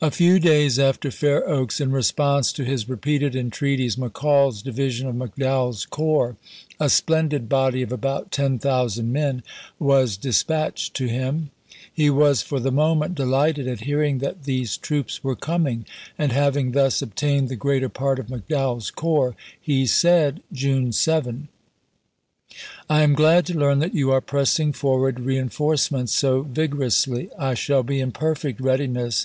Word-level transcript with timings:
A 0.00 0.10
few 0.10 0.40
days 0.40 0.76
after 0.76 1.12
Fair 1.12 1.48
Oaks, 1.48 1.80
in 1.80 1.92
response 1.92 2.52
to 2.52 2.64
his 2.64 2.88
repeated 2.88 3.36
entreaties, 3.36 3.94
McCall's 3.94 4.60
di 4.60 4.72
vision 4.72 5.06
of 5.06 5.14
McDowell's 5.14 5.84
corps, 5.86 6.34
a 6.80 6.88
splendid 6.90 7.48
body 7.48 7.80
of 7.82 7.92
about 7.92 8.32
ten 8.32 8.58
thousand 8.58 9.12
men, 9.12 9.44
was 9.78 10.16
dispatched 10.16 10.94
to 10.94 11.06
him. 11.06 11.52
He 11.94 12.10
was 12.10 12.42
for 12.42 12.58
the 12.58 12.72
moment 12.72 13.14
delighted 13.14 13.68
at 13.68 13.82
hearing 13.82 14.18
that 14.18 14.46
these 14.46 14.76
troops 14.76 15.22
were 15.22 15.36
coming; 15.36 15.86
and 16.18 16.32
having 16.32 16.72
thus 16.72 17.00
ob 17.00 17.14
tained 17.14 17.46
the 17.46 17.56
gi'eater 17.56 17.88
part 17.92 18.18
of 18.18 18.26
McDowell's 18.26 18.90
corps, 18.90 19.36
he 19.60 19.82
1862. 19.82 19.86
said, 19.86 20.42
June 20.52 20.90
7: 20.92 21.48
I 22.90 23.02
am 23.02 23.14
glad 23.14 23.46
to 23.46 23.56
learn 23.56 23.78
that 23.78 23.94
yon 23.94 24.10
are 24.12 24.20
pressing 24.20 24.72
forward 24.72 25.18
reen 25.20 25.52
foreements 25.54 26.08
so 26.12 26.42
^dgorously. 26.42 27.30
I 27.38 27.54
shall 27.54 27.84
he 27.84 28.00
in 28.00 28.10
perfect 28.10 28.60
readiness 28.60 29.20
w. 29.22 29.24